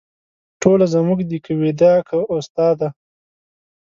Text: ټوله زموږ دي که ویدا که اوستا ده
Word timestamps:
ټوله 0.61 0.85
زموږ 0.93 1.19
دي 1.29 1.37
که 1.45 1.51
ویدا 1.61 1.93
که 2.07 2.17
اوستا 2.33 2.67
ده 2.79 2.89